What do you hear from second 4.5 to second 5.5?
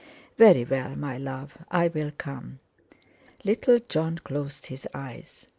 his eyes.